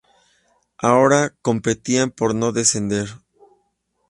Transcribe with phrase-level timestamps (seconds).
[0.79, 3.07] Ahora competían por no descender.